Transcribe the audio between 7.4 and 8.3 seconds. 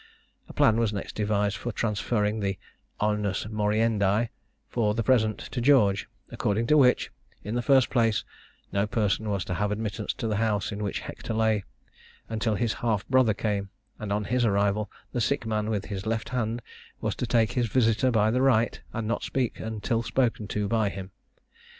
in the first place,